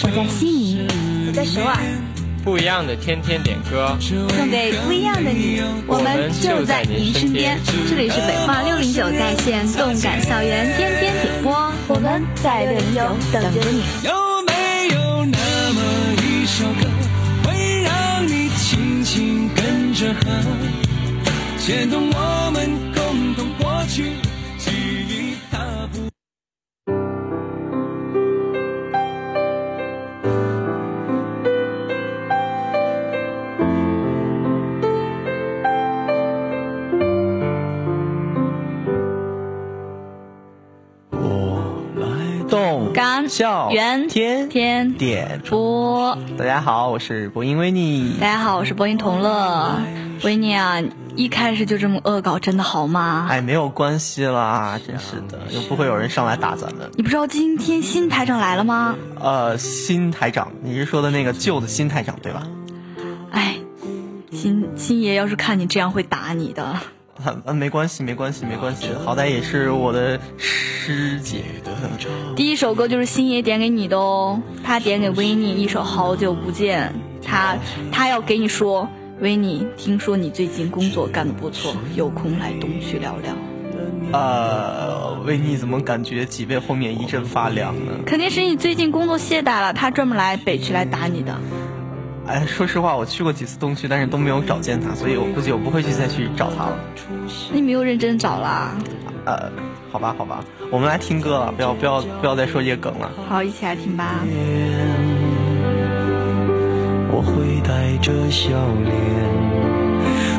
[0.00, 0.86] 我在悉尼，
[1.26, 1.76] 我在首尔。
[2.44, 7.58] 不一样的天天点歌，送给不一样的你，我们就在您身边。
[7.88, 11.52] 这里是北化六零九在线动感校园天天点播，
[11.88, 13.00] 我们在六零九
[13.32, 13.82] 等着你。
[14.06, 14.14] 有
[14.46, 15.82] 没有那么
[16.22, 16.86] 一首歌，
[17.42, 20.30] 会让你轻轻跟着和，
[21.58, 24.12] 牵动我们共同过去
[43.68, 46.16] 感校园天天点播。
[46.38, 48.16] 大家好，我是播音维尼。
[48.18, 49.78] 大家好，我是播音童乐。
[50.24, 50.80] 维尼啊，
[51.16, 53.26] 一开始就这么恶搞，真的好吗？
[53.28, 56.90] 哎，没有关系啦，真是的，又不会有人上来打咱们。
[56.94, 58.96] 你不知道今天新台长来了吗？
[59.20, 62.46] 呃，新台长，你是说的那个旧的新台长对吧？
[63.32, 63.56] 哎，
[64.32, 66.64] 新新爷要是看你这样会打你的。
[67.44, 71.42] 啊，没关系，没关系，没关系，好歹也是我的师姐。
[72.38, 76.94] 第一首歌就是星爷点给你的哦，他点给维尼一首《好久不见》，
[77.26, 77.56] 他
[77.90, 78.88] 他要给你说，
[79.18, 83.32] 维尼，听说你最近工作干得不错，有空来东区聊聊。
[84.12, 87.92] 呃，维尼怎么感觉脊背后面一阵发凉呢？
[88.06, 91.36] 肯定是你最近工作懈怠了，他专门来北区来打你的。
[92.28, 96.78] 哎，说实话，我去过几次东区，但是都没有找见他，所以我估计我不会去再去找他了。
[97.52, 98.78] 你没有认真找啦？
[99.28, 99.52] 呃，
[99.92, 103.12] 好吧，好吧，我们来听歌了，不要不要不要再说这些梗了。
[103.28, 104.24] 好，一起来听吧。
[107.10, 108.48] 我会带着笑
[108.84, 108.96] 脸，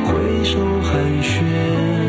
[0.05, 2.08] 挥手寒暄，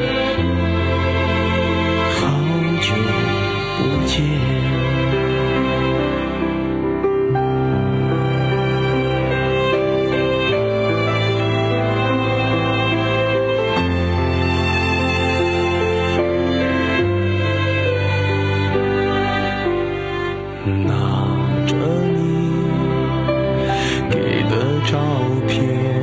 [24.91, 24.99] 照
[25.47, 26.00] 片，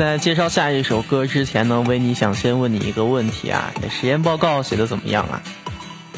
[0.00, 5.42] 在介绍下一首歌之前呢，维尼想先问你一个问题啊，你的实验报告写的怎么样啊？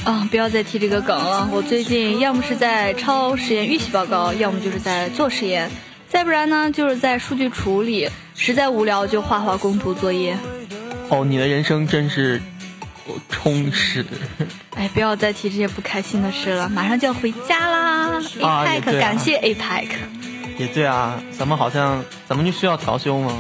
[0.04, 1.48] 啊，不要再提这个梗了。
[1.50, 5.68] 我最近要么是在抄实验预习报告，要么就是在做实验，
[6.08, 8.08] 再不然呢就是在数据处理。
[8.36, 10.38] 实在无聊就画画工图作业。
[11.08, 12.40] 哦，你的人生真是
[13.28, 14.06] 充实。
[14.78, 19.88] 哎，不要再提这些不开心的事了，马上就要回家啦！APEC，、感谢 APEC。
[20.62, 23.36] 也对啊，咱们好像咱们就需要调休吗？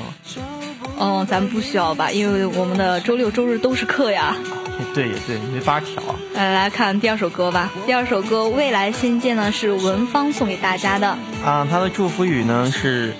[0.98, 4.36] 嗯，咱们不需要吧，因为我们的周六周日都是课呀。
[4.78, 6.02] 也 对也对，没法调。
[6.34, 11.08] 来来看第二首歌吧，第二首歌《未来仙剑》呢是文芳送给大家的。
[11.44, 13.14] 啊，他的祝福语呢是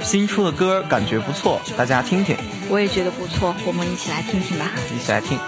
[0.00, 2.36] 新出的歌感觉不错，大家听听。
[2.70, 4.70] 我也觉得不错，我们一起来听听吧。
[4.94, 5.38] 一起来听。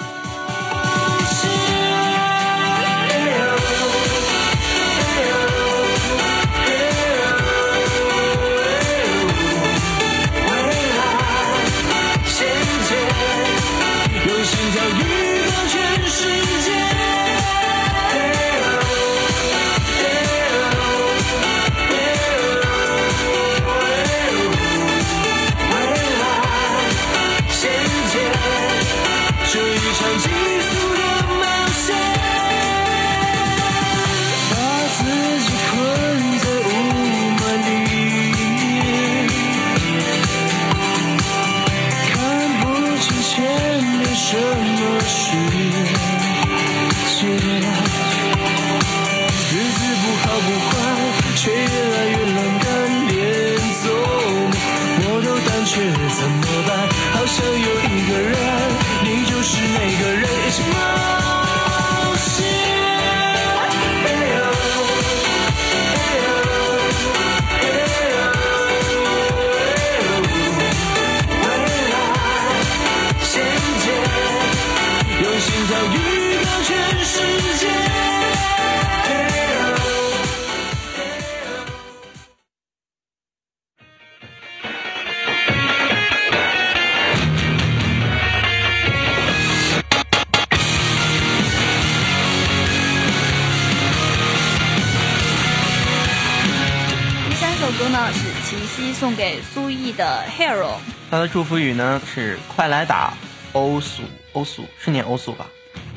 [98.94, 100.76] 送给苏毅的 Hero，
[101.10, 103.12] 他的祝福语呢是快来打
[103.52, 104.02] 欧苏
[104.32, 105.46] 欧苏是念欧苏吧？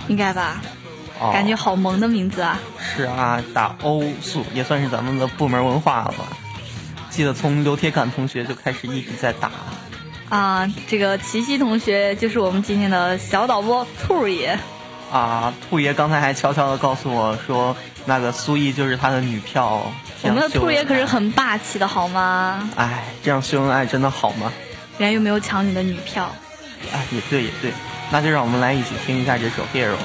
[0.08, 0.60] 应该吧？
[1.20, 2.60] 哦、感觉好萌的名字啊！
[2.80, 6.28] 是啊，打欧苏也算是咱们的部门文化了吧？
[7.10, 9.52] 记得从刘铁杆同学就开始一直在打。
[10.30, 14.60] 啊，这个齐溪同学就是我们今天的小导播兔爷。
[15.12, 19.92] 啊，兔爷刚才还悄悄的告诉我说，那个苏毅就是他的女票。
[20.24, 22.69] 我们的兔爷可是很霸气的好吗？
[22.75, 24.52] 哎，这样秀恩爱真的好吗？
[24.98, 26.34] 人家又没有抢你的女票。
[26.92, 27.72] 哎，也对也对，
[28.12, 30.00] 那就让我们来一起听一下这首《Hero》了。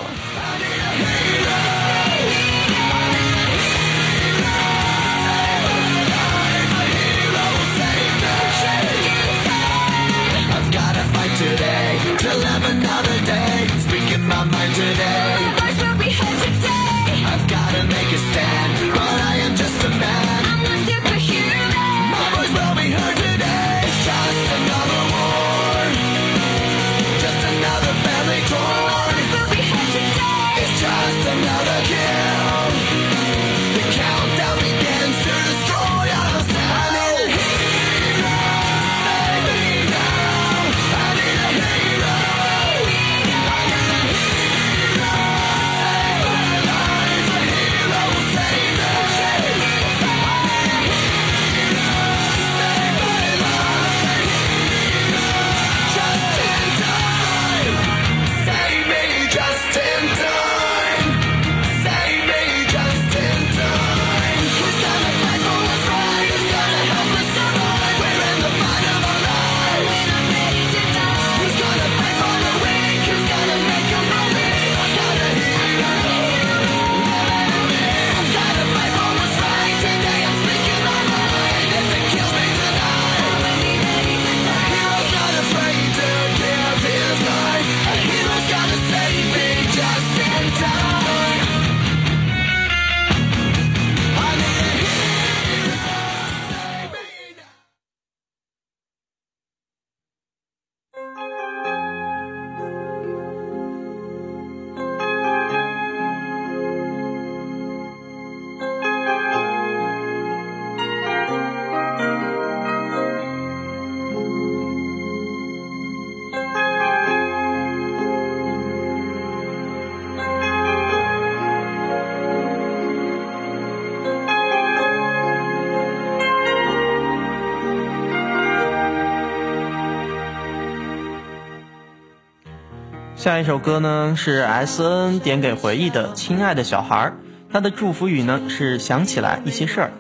[133.23, 137.07] 下一首歌呢是 S N 点给回忆的《亲爱的小孩》，
[137.53, 139.93] 他的祝福语呢是想起来一些事儿。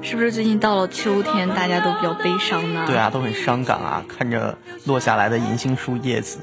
[0.00, 2.84] 是不是最近到了秋天，大家都比较悲伤呢？
[2.86, 6.38] 对啊，都很伤感啊，看着落下来的银杏树叶子。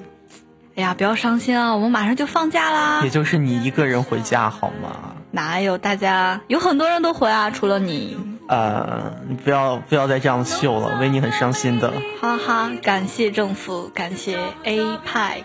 [0.75, 2.99] 哎呀，不要伤心啊，我们马上就放假啦。
[3.05, 5.15] 也就是你一个人回家好吗？
[5.31, 5.77] 哪有？
[5.77, 8.17] 大家有很多人都回啊，除了你。
[8.49, 11.93] 呃，你不要不要再这样秀了，维尼很伤心的。
[12.19, 15.43] 哈哈，感谢政府，感谢 APEC。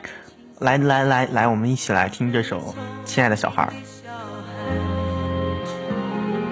[0.65, 2.59] 来来来来，我们一起来听这首
[3.05, 3.63] 《亲爱的小孩》。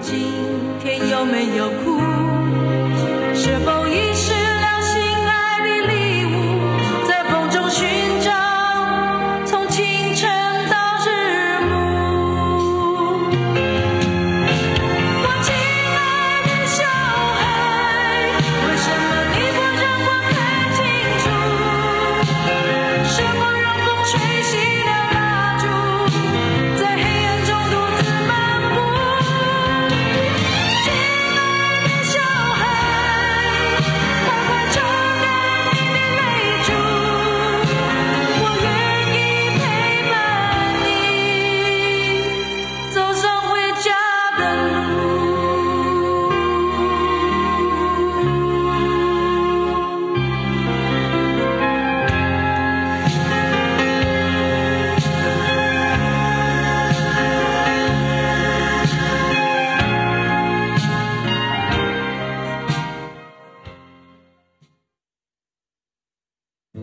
[0.01, 0.15] 今
[0.79, 1.99] 天有没有哭？
[3.33, 4.12] 是否已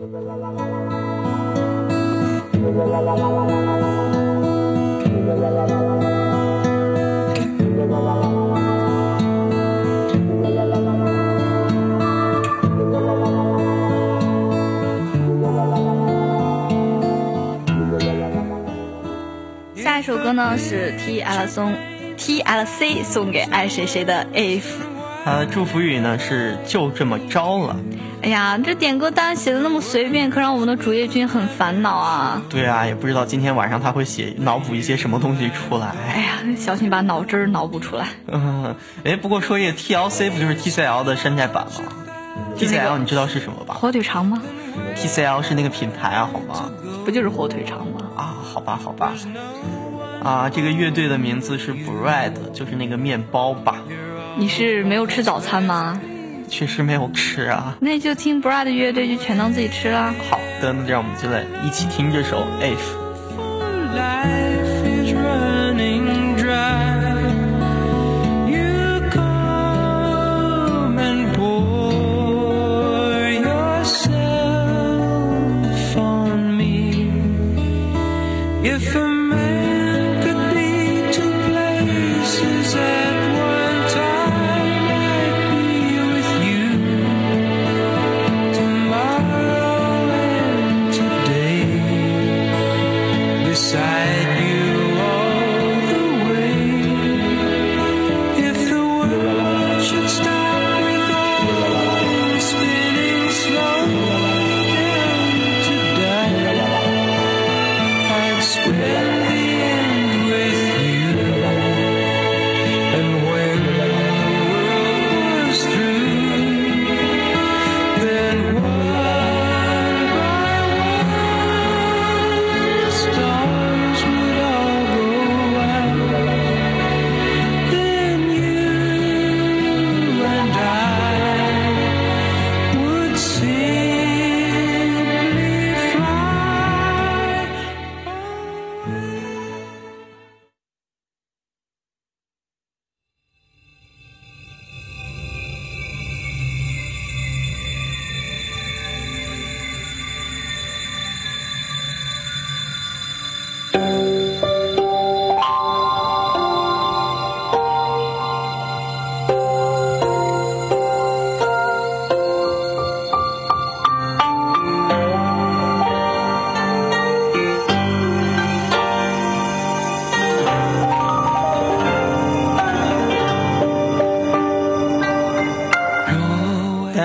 [0.01, 0.07] 下
[19.99, 21.75] 一首歌呢是 TL 送
[22.17, 24.63] TLC 送给爱谁谁的 If。
[25.23, 27.77] 他的祝福语呢是就这么着了。
[28.23, 32.41] 哎呀，这点歌单写的那么随便，可让我们的主页君很烦恼啊。
[32.49, 35.87] 对啊，也不知道今天晚上他会写脑补一些什么东西出来。
[36.13, 38.07] 哎呀，小心把脑汁儿脑补出来。
[38.27, 41.91] 嗯，哎，不过说一个 TLC 不就是 TCL 的山寨版吗
[42.57, 44.41] ？TCL 你知道是什么吧火腿肠吗
[44.95, 46.71] ？？TCL 是那个品牌啊，好吗？
[47.03, 48.01] 不就是火腿肠吗？
[48.15, 49.13] 啊，好吧，好吧。
[50.23, 53.79] 啊，这个乐队的名字是 Bread，就是那个面包吧？
[54.37, 55.99] 你是没有吃早餐吗？
[56.51, 57.75] 确实没有吃啊。
[57.79, 60.13] 那就听 Bra 的乐队，就全当自己吃了。
[60.29, 64.50] 好的，那让我们就来一起听这首 If。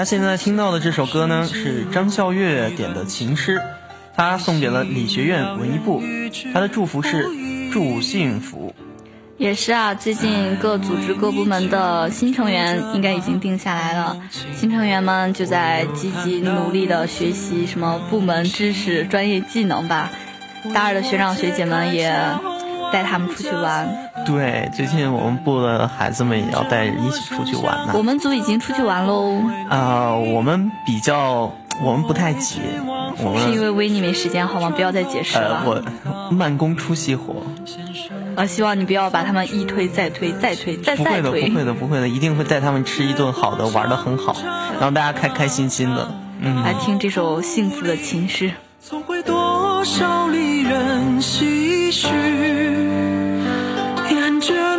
[0.06, 3.60] 现在听到的这首歌呢，是张孝月点的情诗，
[4.14, 6.00] 他送给了理学院文艺部，
[6.54, 7.28] 他的祝福是
[7.72, 8.72] 祝幸福。
[9.36, 14.16] 也是啊，最近各组织各部门的新成员应该已经定下来了，
[14.54, 20.12] 新成员们就在积极努力的学习什么部门知识、专业技能吧。
[20.72, 22.16] 大二的学长学姐们也
[22.96, 23.86] 带他们出去玩。
[24.24, 27.92] 对，最近我们部的孩子们也要带一起出去玩呢。
[27.94, 29.38] 我们组已经出去玩喽。
[29.68, 31.52] 啊、我们比较，
[31.84, 32.58] 我们不太急，
[33.18, 34.70] 我们是因为维尼没时间好吗？
[34.70, 35.84] 不要再解释呃，了。
[36.30, 37.34] 我慢工出细活，
[38.34, 41.54] 呃，希望你不要把他们一推再推再推再推不会的，不。
[41.54, 44.34] 会的，不会的，一定会带他们吃一顿好的，玩的很好，
[44.80, 46.08] 让大家开开心心的。
[46.40, 48.50] 嗯，来听这首幸福的情诗。
[48.80, 49.36] 总会多
[49.86, 52.08] 少离人唏嘘，
[54.10, 54.75] 沿着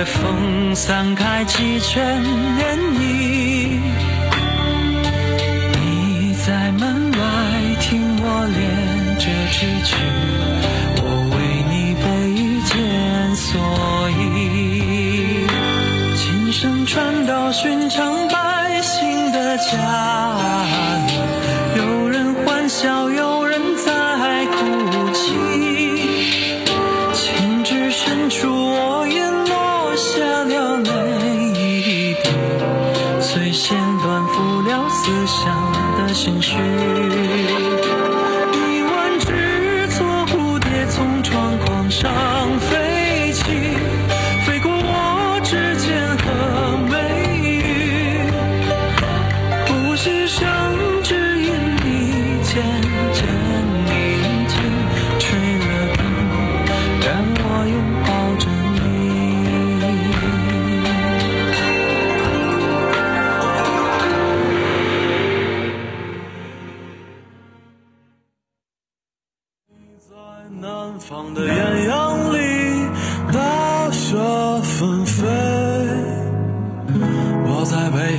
[0.00, 2.62] 夜风散开几圈涟
[2.96, 3.78] 漪。
[5.74, 7.18] 你在门外
[7.80, 8.58] 听我练
[9.18, 9.94] 这支曲，
[11.02, 11.04] 我
[11.34, 11.36] 为
[11.68, 12.72] 你备一件
[13.36, 13.48] 蓑
[14.16, 15.44] 衣。
[16.16, 19.68] 琴声传到寻常百姓的家
[21.08, 21.09] 里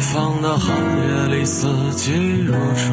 [0.01, 2.11] 方的寒夜里，四季
[2.41, 2.91] 如春。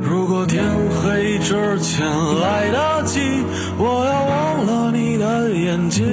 [0.00, 2.06] 如果天黑之前
[2.40, 3.20] 来得及，
[3.78, 6.06] 我要忘了你的眼睛，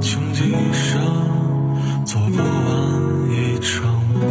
[0.00, 1.00] 穷极一生
[2.06, 2.46] 做不完
[3.30, 4.22] 一场梦。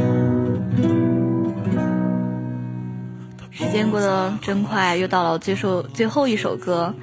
[3.52, 6.96] 时间过得真快，又到了最首最后一首歌，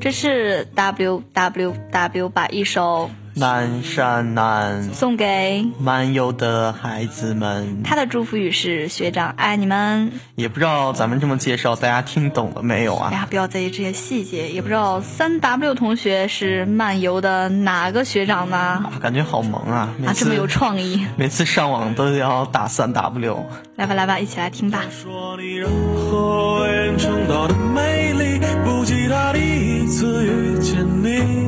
[0.00, 10.12] 这是 W W W 把一首南山南送给漫游的孩子们，他的祝福语是学长爱你们。
[10.36, 13.10] 也不知道咱们这么介绍，大家听懂了没有啊？
[13.10, 18.56] 哎呀，不要在意这些细节，也不知道三 W 同学是漫游的哪个学长呢？
[18.56, 19.88] 啊感觉好萌啊！
[20.06, 21.04] 啊，这么有创意！
[21.16, 23.46] 每次上网都要打三 W。
[23.74, 24.84] 来吧来吧，一起来听吧。
[24.90, 31.43] 说你任何为人称道的美丽，不及他第一次遇见你。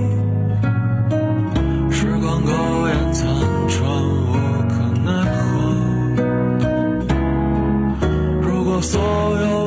[8.80, 9.00] 所
[9.40, 9.65] 有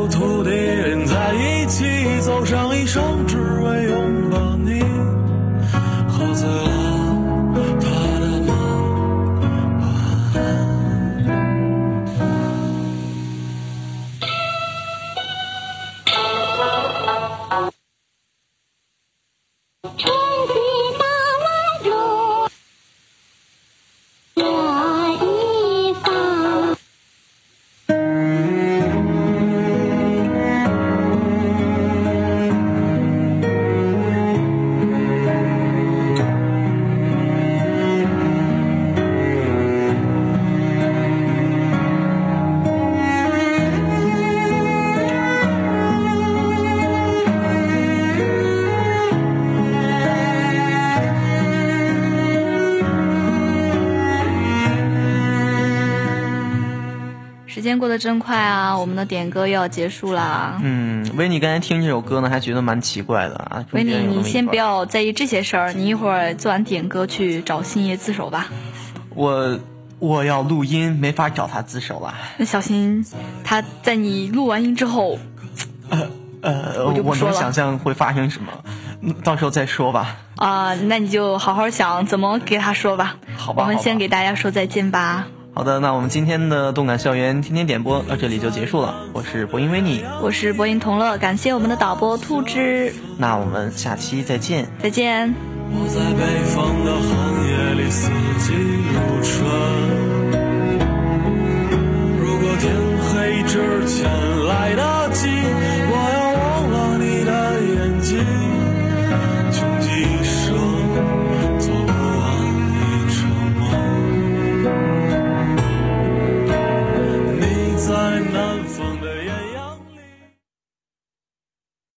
[57.79, 60.59] 间过得真快啊，我们的点歌又要结束啦。
[60.61, 63.65] 嗯，维尼刚才听这首歌呢，还觉得蛮奇怪的啊。
[63.71, 68.49] 维尼，你先不要在意这些事儿，你一会儿做完点歌去找星爷自首吧。
[69.15, 69.57] 我
[69.99, 72.13] 我要录音，没法找他自首了。
[72.37, 73.05] 那小心
[73.45, 75.17] 他在你录完音之后，
[75.89, 76.05] 呃
[76.41, 78.51] 呃，我能想象会发生什么，
[79.01, 80.17] 嗯到时候再说吧。
[80.35, 88.95] 啊、那你就好好想怎么给他说吧好吧我们先给大家说再见吧，好的，那我们今天的动感校园天天点播到这里就结束了。
[89.12, 92.93] 我是播音维尼，我是播音同乐，感谢我们的导播兔之。
[93.17, 95.33] 那我们下期再见，再见。
[95.71, 97.12] 我在北方的寒
[97.49, 98.09] 夜里四
[98.39, 98.53] 季
[98.93, 99.45] 如春。
[102.19, 102.71] 如果天
[103.12, 104.09] 黑之前
[104.47, 104.88] 来的。